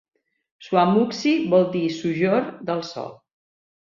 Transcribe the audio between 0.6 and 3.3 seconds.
"Suamuxi" vol dir "sojorn del sol".